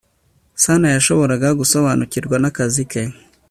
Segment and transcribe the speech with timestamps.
[0.63, 3.01] Sanaa yashoboraga gusobanukirwa n akazi ke